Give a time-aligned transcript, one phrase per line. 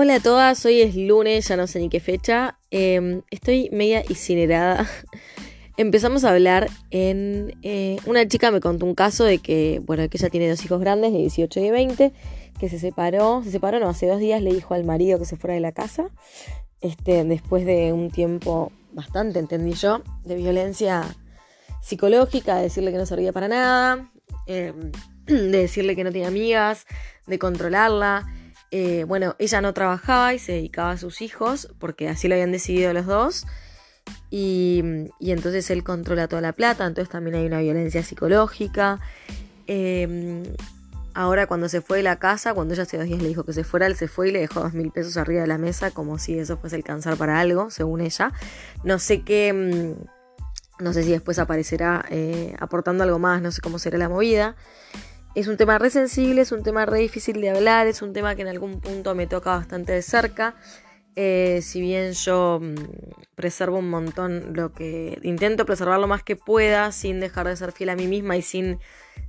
[0.00, 2.56] Hola a todas, hoy es lunes, ya no sé ni qué fecha.
[2.70, 4.88] Em, estoy media incinerada.
[5.76, 7.58] Empezamos a hablar en...
[7.62, 10.78] Eh, una chica me contó un caso de que, bueno, que ella tiene dos hijos
[10.78, 12.12] grandes de 18 y 20,
[12.60, 15.36] que se separó, se separó, no, hace dos días le dijo al marido que se
[15.36, 16.10] fuera de la casa,
[16.80, 21.02] este, después de un tiempo bastante, entendí yo, de violencia
[21.82, 24.08] psicológica, de decirle que no servía para nada,
[24.46, 24.92] em,
[25.26, 26.86] de decirle que no tiene amigas,
[27.26, 28.32] de controlarla.
[28.70, 32.52] Eh, bueno, ella no trabajaba y se dedicaba a sus hijos, porque así lo habían
[32.52, 33.46] decidido los dos.
[34.30, 34.82] Y,
[35.20, 39.00] entonces él controla toda la plata, entonces también hay una violencia psicológica.
[39.66, 40.42] Em,
[41.14, 43.52] ahora cuando se fue de la casa, cuando ella hace dos días le dijo que
[43.52, 45.90] se fuera, él se fue y le dejó dos mil pesos arriba de la mesa,
[45.90, 48.32] como si eso fuese alcanzar para algo, según ella.
[48.84, 53.60] No sé qué, mm, no sé si después aparecerá eh, aportando algo más, no sé
[53.60, 54.56] cómo será la movida.
[55.38, 58.34] Es un tema re sensible, es un tema re difícil de hablar, es un tema
[58.34, 60.56] que en algún punto me toca bastante de cerca.
[61.14, 62.74] Eh, si bien yo mm,
[63.36, 67.70] preservo un montón lo que intento preservar lo más que pueda sin dejar de ser
[67.70, 68.80] fiel a mí misma y sin,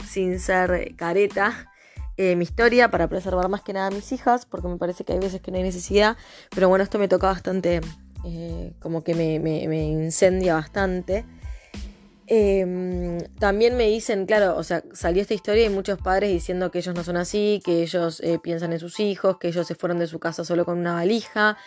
[0.07, 1.71] sin ser careta
[2.17, 5.13] eh, mi historia para preservar más que nada a mis hijas porque me parece que
[5.13, 6.17] hay veces que no hay necesidad
[6.49, 7.81] pero bueno esto me toca bastante
[8.25, 11.23] eh, como que me, me incendia bastante
[12.31, 16.77] Em, también me dicen, claro, o sea, salió esta historia y muchos padres diciendo que
[16.77, 19.97] ellos no son así, que ellos eh, piensan en sus hijos, que ellos se fueron
[19.97, 21.57] de su casa solo con una valija,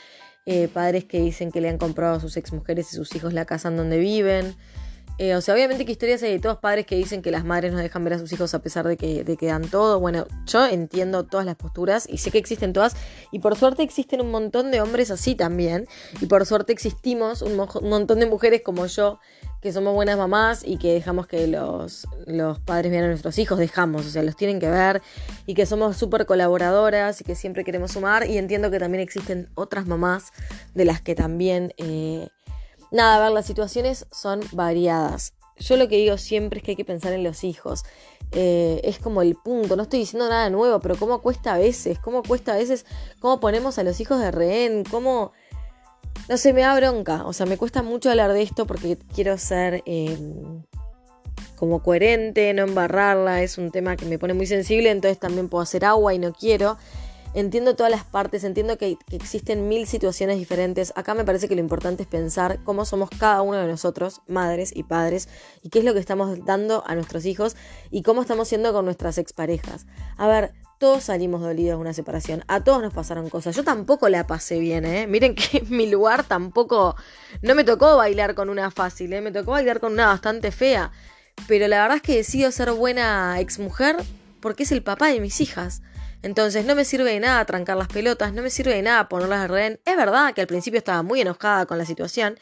[0.47, 3.45] eh, padres que dicen que le han comprado a sus exmujeres y sus hijos la
[3.45, 4.55] casa en donde viven.
[5.19, 7.73] Eh, o sea, obviamente que historias hay de todos padres que dicen que las madres
[7.73, 10.01] no dejan ver a sus hijos a pesar de que, de dan todo.
[10.01, 12.97] Bueno, yo entiendo todas las posturas y sé que existen todas.
[13.31, 15.87] Y por suerte existen un montón de hombres así también.
[16.21, 19.21] Y por suerte existimos un, montón de mujeres como yo
[19.61, 23.59] que somos buenas mamás y que dejamos que los, los padres vean a nuestros hijos,
[23.61, 25.03] dejamos, o sea, los tienen que ver
[25.47, 29.49] y que somos súper colaboradoras y que siempre queremos sumar y entiendo que también existen
[29.55, 30.33] otras mamás
[30.75, 32.29] de las que también eh,
[32.93, 35.33] Nada, a ver, las situaciones son variadas.
[35.59, 37.85] Yo lo que digo siempre es que hay que pensar en los hijos.
[38.33, 41.99] Eh, es como el punto, no estoy diciendo nada nuevo, pero cómo cuesta a veces,
[41.99, 42.87] cómo cuesta a veces,
[43.19, 45.33] cómo ponemos a los hijos de rehén, cómo...
[46.29, 49.37] No sé, me da bronca, o sea, me cuesta mucho hablar de esto porque quiero
[49.39, 50.63] ser em,
[51.57, 55.63] como coherente, no embarrarla, es un tema que me pone muy sensible, entonces también puedo
[55.63, 56.77] hacer agua y no quiero.
[57.35, 60.93] Entiendo todas las partes, entiendo que, existen mil situaciones diferentes.
[60.97, 64.71] Acá me parece que lo importante es pensar cómo somos cada uno de nosotros, madres
[64.75, 65.29] y padres,
[65.63, 67.57] y qué es lo que estamos dando a nuestros hijos
[67.91, 69.87] y cómo estamos siendo con nuestras exparejas.
[70.19, 73.57] A ver, todos salimos dolidos de una separación, a todos nos pasaron cosas.
[73.57, 75.07] Yo tampoco la pasé bien, ¿eh?
[75.07, 76.97] Miren que mi lugar tampoco.
[77.41, 79.23] No me tocó bailar con una fácil, ¿eh?
[79.23, 80.91] Me tocó bailar con una bastante fea.
[81.49, 83.97] Pero la verdad es que decido ser buena exmujer
[84.41, 85.83] porque es el papá de mis hijas.
[86.23, 89.43] Entonces no me sirve de nada trancar las pelotas, no me sirve de nada ponerlas
[89.43, 89.81] de rehén.
[89.85, 92.39] Es verdad que al principio estaba muy enojada con la situación,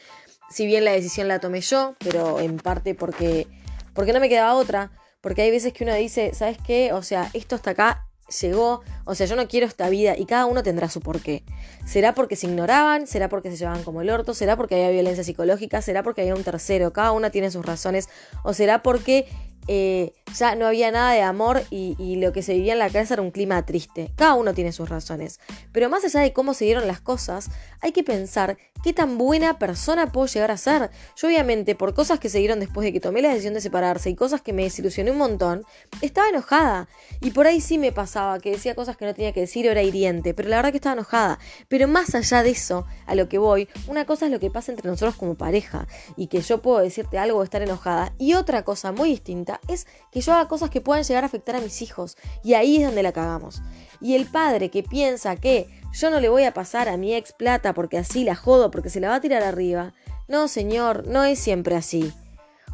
[0.51, 3.47] si bien la decisión la tomé yo, pero en parte porque,
[3.93, 4.91] porque no me quedaba otra.
[5.21, 6.93] Porque hay veces que uno dice, ¿sabes qué?
[6.93, 8.07] O sea, esto hasta acá
[8.41, 11.43] llegó, o sea, yo no quiero esta vida y cada uno tendrá su porqué.
[11.85, 13.07] ¿Será porque se ignoraban?
[13.07, 14.33] ¿Será porque se llevaban como el orto?
[14.33, 15.81] ¿Será porque había violencia psicológica?
[15.81, 16.91] ¿Será porque había un tercero?
[16.91, 18.09] Cada una tiene sus razones.
[18.43, 19.27] ¿O será porque
[19.73, 23.13] eh, ya no había nada de amor y, lo que se vivía en la casa
[23.13, 24.11] era un clima triste.
[24.17, 25.39] Cada uno tiene sus razones.
[25.71, 27.49] Pero más allá de cómo se dieron las cosas,
[27.79, 30.91] hay que pensar qué tan buena persona puedo llegar a ser.
[31.15, 34.09] Yo obviamente, por cosas que se dieron después de que tomé la decisión de separarse
[34.09, 35.63] y cosas que me desilusioné un montón,
[36.01, 36.89] estaba enojada.
[37.21, 39.81] Y por ahí sí me pasaba, que decía cosas que no tenía que decir, era
[39.81, 41.39] hiriente, pero la verdad que estaba enojada.
[41.69, 44.73] Pero más allá de eso, a lo que voy, una cosa es lo que pasa
[44.73, 45.87] entre nosotros como pareja
[46.17, 48.13] y que yo puedo decirte algo o estar enojada.
[48.17, 51.55] Y otra cosa muy distinta es que yo haga cosas que puedan llegar a afectar
[51.55, 52.17] a mis hijos.
[52.43, 53.61] Y ahí es donde la cagamos.
[53.99, 57.33] Y el padre que piensa que yo no le voy a pasar a mi ex
[57.33, 59.93] plata porque así la jodo, porque se la va a tirar arriba.
[60.27, 62.13] No, señor, no es siempre así.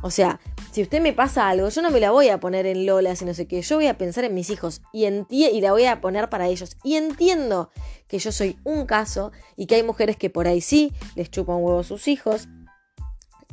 [0.02, 0.40] O sea,
[0.72, 3.26] si usted me pasa algo, yo no me la voy a poner en Lola, y
[3.26, 3.62] no sé qué.
[3.64, 6.78] Yo voy a pensar en mis hijos y, y la voy a poner para ellos.
[6.84, 7.72] Y entiendo
[8.08, 11.58] que yo soy un caso y que hay mujeres que por ahí sí les chupan
[11.58, 12.48] huevo a sus hijos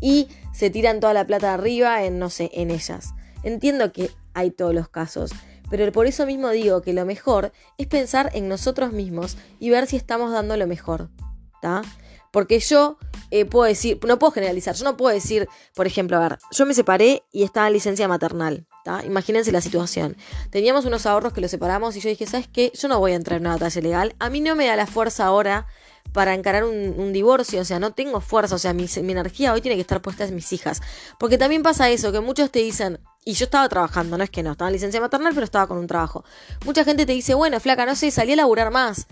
[0.01, 3.15] y se tiran toda la plata arriba en, no sé, en ellas.
[3.45, 5.31] Entiendo que hay todos los casos,
[5.71, 9.87] pero por eso mismo digo que lo mejor es pensar en nosotros mismos y ver
[9.87, 11.11] si estamos dando lo mejor,
[11.55, 11.83] ¿está?
[12.31, 12.99] Porque yo
[13.31, 16.67] eh, puedo decir, no puedo generalizar, yo no puedo decir, por ejemplo, a ver, yo
[16.67, 19.05] me separé y estaba en licencia maternal, ¿está?
[19.05, 20.17] Imagínense la situación.
[20.51, 22.73] Teníamos unos ahorros que los separamos y yo dije, ¿sabes qué?
[22.75, 24.87] Yo no voy a entrar en una batalla legal, a mí no me da la
[24.87, 25.67] fuerza ahora
[26.13, 29.75] para encarar un, divorcio, o sea, no tengo fuerza, o sea, mi, energía hoy tiene
[29.75, 30.81] que estar puesta en mis hijas.
[31.19, 34.43] Porque también pasa eso, que muchos te dicen, y yo estaba trabajando, no es que
[34.43, 36.25] no, estaba en licencia maternal, pero estaba con un trabajo.
[36.65, 39.07] Mucha gente te dice, bueno, flaca, no sé, salí a laburar más.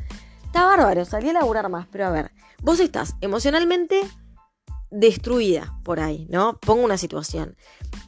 [0.45, 2.31] Está bárbaro, salí a laburar más, pero a ver,
[2.61, 4.03] vos estás emocionalmente
[4.91, 6.59] destruida por ahí, ¿no?
[6.61, 7.57] Pongo una situación.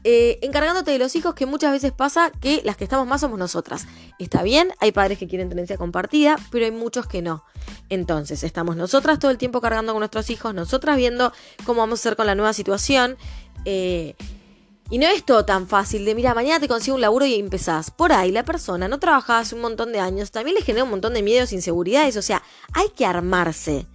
[0.04, 3.38] Eh, encargándote de los hijos que muchas veces pasa que las que estamos más somos
[3.38, 3.86] nosotras.
[4.18, 7.44] Está bien, hay padres que quieren tenencia compartida, pero hay muchos que no.
[7.88, 11.32] Entonces, estamos nosotras todo el tiempo cargando con nuestros hijos, nosotras viendo
[11.64, 13.16] cómo vamos a hacer con la nueva situación.
[13.64, 14.14] Eh,
[14.90, 17.90] y no es todo tan fácil de, mira, mañana te consigo un laburo y empezás.
[17.90, 20.90] Por ahí la persona no trabajaba hace un montón de años, también le genera un
[20.90, 22.42] montón de miedos, inseguridades, o sea,
[22.72, 23.86] hay que armarse.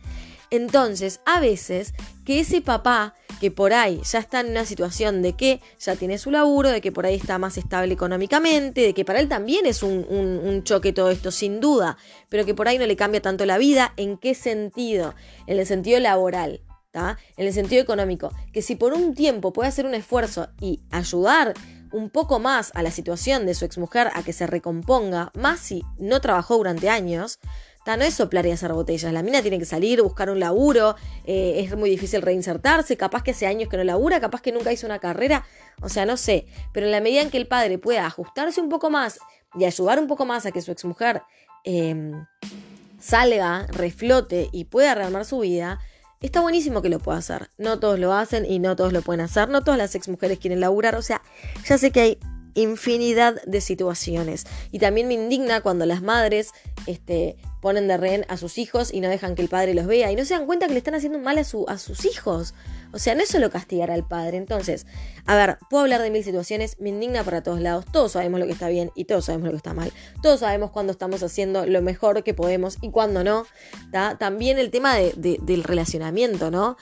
[0.52, 1.94] Entonces, a veces,
[2.26, 6.18] que ese papá que por ahí ya está en una situación de que ya tiene
[6.18, 9.66] su laburo, de que por ahí está más estable económicamente, de que para él también
[9.66, 11.98] es un, choque todo esto, sin duda,
[12.28, 15.16] pero que por ahí no le cambia tanto la vida, ¿en qué sentido?
[15.48, 16.62] En el sentido laboral.
[16.94, 21.54] En el sentido económico, que si por un tiempo puede hacer un esfuerzo y ayudar
[21.92, 25.84] un poco más a la situación de su exmujer a que se recomponga, más si
[25.98, 27.40] no trabajó durante años,
[27.98, 29.12] no es soplar y hacer botellas.
[29.14, 30.96] La mina tiene que salir, buscar un laburo,
[31.26, 34.72] eh, es muy difícil reinsertarse, capaz que hace años que no labura, capaz que nunca
[34.72, 35.46] hizo una carrera,
[35.82, 36.46] o sea, no sé.
[36.74, 39.20] Pero en la medida en que el padre pueda ajustarse un poco más
[39.56, 41.24] y ayudar un poco más a que su exmujer
[41.64, 42.12] eh,
[43.00, 45.80] salga, reflote y pueda rearmar su vida,
[46.22, 47.50] Está buenísimo que lo pueda hacer.
[47.58, 49.48] No todos lo hacen y no todos lo pueden hacer.
[49.48, 50.96] No todas las exmujeres quieren laburar.
[50.96, 51.22] O sea,
[51.66, 52.20] ya sé que hay
[52.56, 54.46] infinidad de situaciones.
[54.72, 56.52] Y también me indigna cuando las madres
[56.88, 60.12] este, ponen de rehén a sus hijos y no dejan que el padre los vea
[60.12, 62.54] y no se dan cuenta que le están haciendo mal a, su, a sus hijos.
[62.92, 64.38] O sea, no es solo castigar al padre.
[64.38, 64.88] Entonces,
[65.26, 67.86] a ver, puedo hablar de mil situaciones, me indigna para todos lados.
[67.92, 69.92] Todos sabemos lo que está bien y todos sabemos lo que está mal.
[70.22, 73.46] Todos sabemos cuándo estamos haciendo lo mejor que podemos y cuándo no.
[73.92, 76.78] También el tema del relacionamiento, ¿no?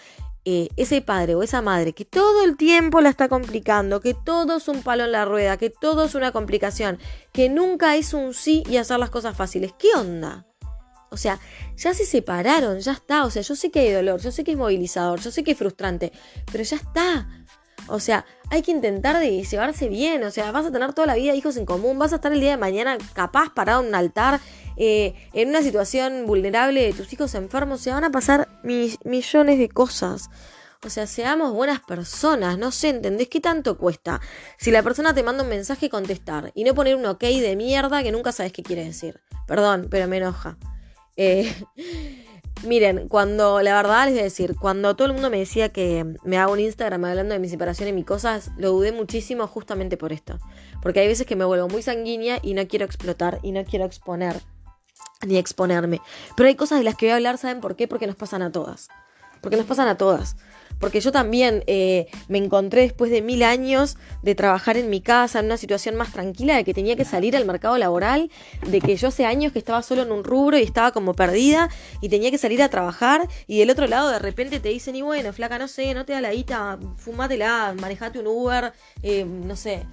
[0.49, 4.55] Eh, ese padre o esa madre que todo el tiempo la está complicando, que todo
[4.55, 6.99] es un palo en la rueda, que todo es una complicación,
[7.33, 9.73] que nunca es un sí y hacer las cosas fáciles.
[9.77, 10.46] ¿Qué onda?
[11.09, 11.39] O sea,
[11.75, 13.25] ya se separaron, ya está.
[13.25, 15.51] O sea, yo sé que hay dolor, yo sé que es movilizador, yo sé que
[15.51, 16.11] es frustrante,
[16.51, 17.27] pero ya está.
[17.87, 20.23] O sea, hay que intentar de llevarse bien.
[20.23, 22.39] O sea, vas a tener toda la vida hijos en común, vas a estar el
[22.39, 24.39] día de mañana capaz parado en un altar,
[24.75, 27.81] eh, en una situación vulnerable de tus hijos enfermos.
[27.81, 30.29] Se van a pasar millones de cosas.
[30.85, 34.21] O sea, seamos buenas personas, no sé, ¿entendés qué tanto cuesta?
[34.59, 38.03] Si la persona te manda un mensaje, contestar y no poner un ok de mierda
[38.03, 39.19] que nunca sabes qué quiere decir.
[39.47, 40.57] Perdón, pero me enoja.
[41.17, 41.53] Eh,
[42.63, 46.05] miren, cuando, la verdad les voy a decir, cuando todo el mundo me decía que
[46.23, 49.97] me hago un Instagram hablando de mi separación y mis cosas, lo dudé muchísimo justamente
[49.97, 50.39] por esto.
[50.81, 53.85] Porque hay veces que me vuelvo muy sanguínea y no quiero explotar y no quiero
[53.85, 54.41] exponer
[55.25, 55.99] ni exponerme.
[56.35, 57.87] Pero hay cosas de las que voy a hablar, ¿saben por qué?
[57.87, 58.87] Porque nos pasan a todas.
[59.41, 60.37] Porque nos pasan a todas
[60.79, 65.39] porque yo también eh, me encontré después de mil años de trabajar en mi casa,
[65.39, 68.29] en una situación más tranquila, de que tenía que salir al mercado laboral,
[68.67, 71.69] de que yo hace años que estaba solo en un rubro y estaba como perdida
[72.01, 75.01] y tenía que salir a trabajar y del otro lado de repente te dicen, y
[75.01, 79.55] bueno, flaca, no sé, no te da la guita, fumátela, manejate un Uber, eh, no
[79.55, 79.85] sé.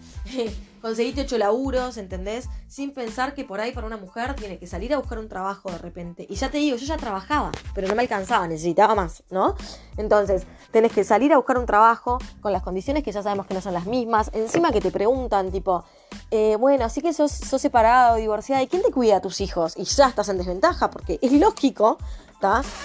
[0.84, 2.50] Conseguiste ocho laburos, ¿entendés?
[2.68, 5.70] Sin pensar que por ahí para una mujer tiene que salir a buscar un trabajo
[5.70, 6.26] de repente.
[6.28, 9.56] Y ya te digo, yo ya trabajaba, pero no me alcanzaba, necesitaba más, ¿no?
[9.96, 10.42] Entonces,
[10.72, 13.62] tenés que salir a buscar un trabajo con las condiciones que ya sabemos que no
[13.62, 14.30] son las mismas.
[14.34, 15.84] Encima que te preguntan, tipo,
[16.30, 19.78] eh, bueno, así que sos, sos separado, divorciada, ¿y quién te cuida a tus hijos?
[19.78, 21.96] Y ya estás en desventaja, porque es lógico,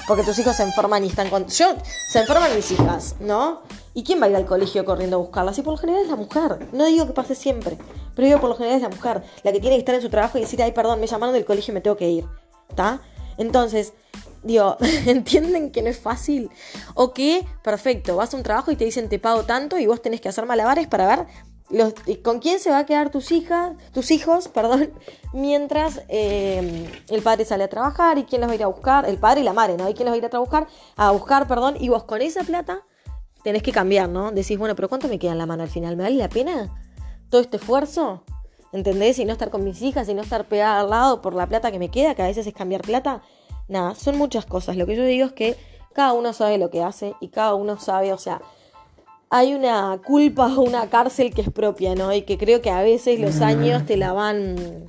[0.07, 1.47] Porque tus hijos se enferman y están con...
[1.47, 1.75] Yo,
[2.09, 3.61] se enferman mis hijas, ¿no?
[3.93, 5.57] ¿Y quién va a ir al colegio corriendo a buscarlas?
[5.57, 6.67] Y por lo general es la mujer.
[6.71, 7.77] No digo que pase siempre,
[8.15, 9.23] pero digo por lo general es la mujer.
[9.43, 11.45] La que tiene que estar en su trabajo y decir, ay, perdón, me llamaron del
[11.45, 12.25] colegio y me tengo que ir.
[12.69, 13.01] ¿Está?
[13.37, 13.93] Entonces,
[14.43, 16.49] digo, ¿entienden que no es fácil?
[16.93, 20.01] O que, perfecto, vas a un trabajo y te dicen te pago tanto y vos
[20.01, 21.27] tenés que hacer malabares para ver
[22.23, 24.91] con quién se va a quedar tus hijas, tus hijos, perdón,
[25.33, 29.07] mientras eh, el padre sale a trabajar y quién los va a ir a buscar,
[29.07, 29.89] el padre y la madre, ¿no?
[29.89, 32.43] Y quién los va a ir a trabajar, a buscar, perdón, y vos con esa
[32.43, 32.83] plata
[33.43, 34.31] tenés que cambiar, ¿no?
[34.31, 35.95] Decís, bueno, pero ¿cuánto me queda en la mano al final?
[35.95, 36.73] ¿Me vale la pena
[37.29, 38.23] todo este esfuerzo?
[38.71, 39.17] ¿Entendés?
[39.19, 41.71] Y no estar con mis hijas y no estar pegada al lado por la plata
[41.71, 43.23] que me queda, que a veces es cambiar plata.
[43.67, 44.75] Nada, son muchas cosas.
[44.75, 45.55] Lo que yo digo es que
[45.93, 48.41] cada uno sabe lo que hace y cada uno sabe, o sea,
[49.29, 52.13] hay una culpa o una cárcel que es propia, ¿no?
[52.13, 54.87] Y que creo que a veces los años te la van,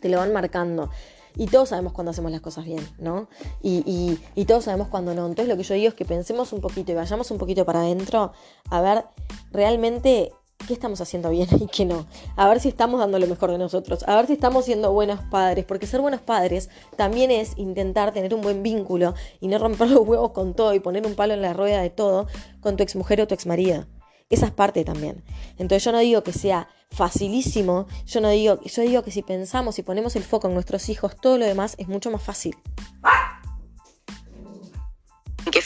[0.00, 0.90] te lo van marcando.
[1.36, 3.28] Y todos sabemos cuando hacemos las cosas bien, ¿no?
[3.62, 5.26] Y, y, todos sabemos cuando no.
[5.26, 7.80] Entonces lo que yo digo es que pensemos un poquito y vayamos un poquito para
[7.80, 8.32] adentro
[8.70, 9.04] a ver
[9.52, 10.32] realmente
[10.66, 12.06] qué estamos haciendo bien y qué no.
[12.36, 14.04] A ver si estamos dando lo mejor de nosotros.
[14.06, 15.64] A ver si estamos siendo buenos padres.
[15.64, 20.06] Porque ser buenos padres también es intentar tener un buen vínculo y no romper los
[20.06, 22.26] huevos con todo y poner un palo en la rueda de todo
[22.60, 23.86] con tu exmujer o tu exmarido.
[24.30, 25.24] Esa es parte también.
[25.58, 29.78] Entonces yo no digo que sea facilísimo, yo no digo, yo digo que si pensamos
[29.78, 32.56] y ponemos el foco en nuestros hijos, todo lo demás es mucho más fácil.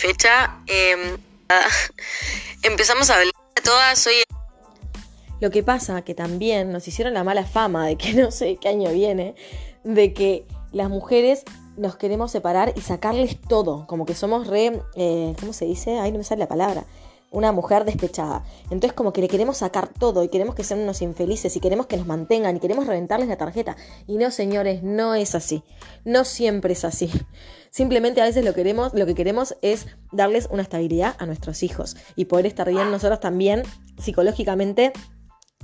[0.02, 0.62] fecha.
[0.66, 1.18] Em,
[2.62, 3.32] empezamos a hablar
[3.62, 4.08] todas.
[5.42, 8.68] Lo que pasa que también nos hicieron la mala fama de que no sé qué
[8.68, 9.34] año viene,
[9.82, 11.42] de que las mujeres
[11.76, 15.98] nos queremos separar y sacarles todo, como que somos re, eh, ¿cómo se dice?
[15.98, 16.84] Ay, no me sale la palabra.
[17.32, 18.44] Una mujer despechada.
[18.64, 21.86] Entonces como que le queremos sacar todo y queremos que sean unos infelices y queremos
[21.86, 23.76] que nos mantengan y queremos reventarles la tarjeta.
[24.06, 25.64] Y no, señores, no es así.
[26.04, 27.10] No siempre es así.
[27.70, 31.96] Simplemente a veces lo, queremos, lo que queremos es darles una estabilidad a nuestros hijos
[32.14, 33.64] y poder estar bien nosotros también
[33.98, 34.92] psicológicamente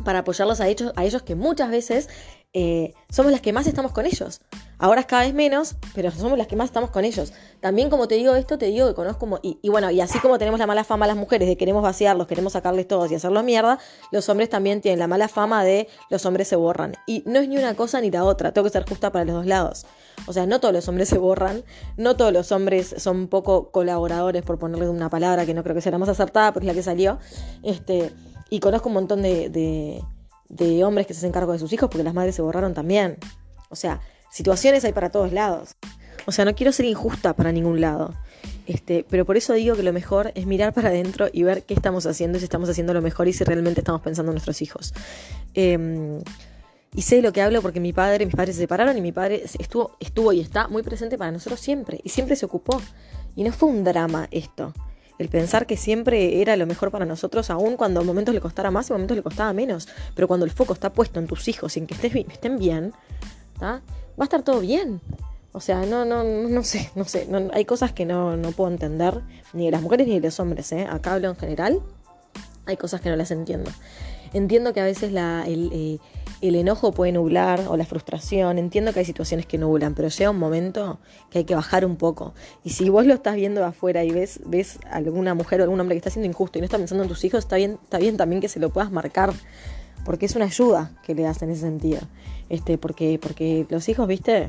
[0.05, 2.09] para apoyarlos a ellos, a ellos que muchas veces
[2.55, 4.41] eh, somos las que más estamos con ellos.
[4.79, 7.33] Ahora es cada vez menos, pero somos las que más estamos con ellos.
[7.61, 9.41] También como te digo esto, te digo que conozco como...
[9.43, 12.55] Y, bueno, y así como tenemos la mala fama las mujeres de queremos vaciarlos, queremos
[12.55, 13.79] sacarles todos y hacerlos mierda,
[14.13, 16.95] los hombres también tienen la mala fama de los hombres se borran.
[17.07, 19.35] Y no es ni una cosa ni la otra, tengo que ser justa para los
[19.35, 19.85] dos lados.
[20.27, 21.65] O sea, no todos los hombres se borran,
[21.97, 25.83] no todos los hombres son poco colaboradores, por ponerle una palabra que no creo que
[25.83, 27.19] sea la más acertada, pero es la que salió.
[27.63, 28.13] Este,
[28.51, 30.03] y conozco un montón de,
[30.49, 33.17] de, hombres que se hacen cargo de sus hijos porque las madres se borraron también.
[33.69, 34.01] O sea,
[34.31, 35.75] situaciones hay para todos lados.
[36.27, 38.15] O sea, no quiero ser injusta para ningún lado.
[38.67, 41.75] Este, pero por eso digo que lo mejor es mirar para adentro y ver qué
[41.75, 44.93] estamos haciendo, si estamos haciendo lo mejor y si realmente estamos pensando en nuestros hijos.
[45.55, 46.21] Em,
[46.95, 49.43] y sé lo que hablo porque mi padre, mis padres se separaron y mi padre
[49.59, 52.01] estuvo, estuvo y está muy presente para nosotros siempre.
[52.03, 52.81] Y siempre se ocupó.
[53.37, 54.73] Y no fue un drama esto.
[55.19, 58.89] El pensar que siempre era lo mejor para nosotros, aun cuando momentos le costara más
[58.89, 59.89] y momentos le costaba menos.
[60.15, 62.93] Pero cuando el foco está puesto en tus hijos y en que estés, estén bien,
[63.61, 63.81] va
[64.19, 65.01] a estar todo bien.
[65.53, 67.27] O sea, no, no, no sé, no sé.
[67.53, 69.21] hay cosas que no, no, puedo entender,
[69.53, 70.87] ni de las mujeres ni de los hombres, ¿eh?
[70.89, 71.81] Acá hablo en general.
[72.67, 73.71] Hay cosas que no las entiendo.
[74.33, 75.99] Entiendo que a veces la, el, eh,
[76.41, 78.59] el, enojo puede nublar o la frustración.
[78.59, 80.99] Entiendo que hay situaciones que nublan, pero llega un momento
[81.31, 82.35] que hay que bajar un poco.
[82.65, 85.65] Y si vos lo estás viendo de afuera y ves, ves a alguna mujer o
[85.65, 87.79] algún hombre que está siendo injusto y no está pensando en tus hijos, está bien,
[87.83, 89.33] está bien también que se lo puedas marcar
[90.05, 92.01] porque es una ayuda que le das en ese sentido.
[92.49, 94.49] Este, porque, porque los hijos, viste,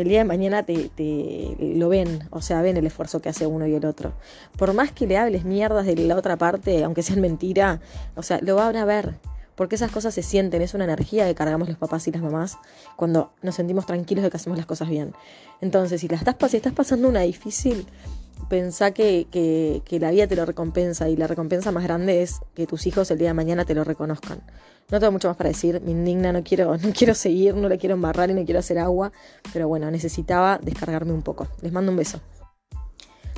[0.00, 3.66] el día de mañana te, lo ven, o sea, ven el esfuerzo que hace uno
[3.66, 4.12] y el otro.
[4.56, 7.80] Por más que le hables mierdas de la otra parte, aunque sean mentira,
[8.14, 9.14] o sea, lo van a ver.
[9.54, 12.56] Porque esas cosas se sienten, es una energía que cargamos los papás y las mamás
[12.96, 15.12] cuando nos sentimos tranquilos de que hacemos las cosas bien.
[15.60, 17.86] Entonces, si, la estás, si estás pasando una difícil,
[18.48, 22.40] pensá que, que, que, la vida te lo recompensa y la recompensa más grande es
[22.54, 24.42] que tus hijos el día de mañana te lo reconozcan.
[24.90, 27.78] No tengo mucho más para decir, me indigna, no quiero, no quiero seguir, no le
[27.78, 29.12] quiero embarrar y no quiero hacer agua,
[29.52, 31.48] pero bueno, necesitaba descargarme un poco.
[31.62, 32.20] Les mando un beso.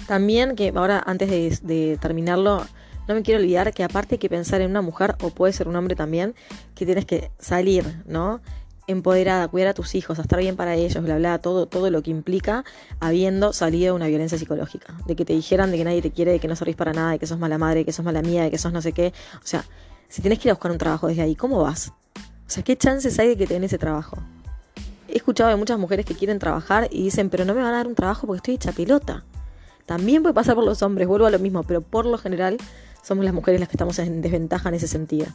[0.07, 2.65] También que ahora antes de, de terminarlo,
[3.09, 5.69] no me quiero olvidar que aparte hay que pensar en una mujer, o puede ser
[5.69, 6.35] un hombre también,
[6.75, 8.41] que tienes que salir, ¿no?
[8.87, 12.03] Empoderada, cuidar a tus hijos, a estar bien para ellos, bla, bla, todo, todo lo
[12.03, 12.65] que implica
[13.01, 14.95] habiendo salido de una violencia psicológica.
[15.07, 17.13] De que te dijeran de que nadie te quiere, de que no servís para nada,
[17.13, 18.93] de que sos mala madre, de que sos mala mía, de que sos no sé
[18.93, 19.13] qué.
[19.37, 19.65] O sea,
[20.09, 21.93] si tienes que ir a buscar un trabajo desde ahí, ¿cómo vas?
[22.19, 24.19] O sea, ¿qué chances hay de que te ese trabajo?
[25.09, 27.79] He escuchado de muchas mujeres que quieren trabajar y dicen, pero no me van a
[27.79, 29.25] dar un trabajo porque estoy hecha pelota.
[29.87, 32.59] También puede pasar por los hombres, vuelvo a lo mismo, pero por lo general
[33.03, 35.27] somos las mujeres las que estamos en desventaja en ese sentido.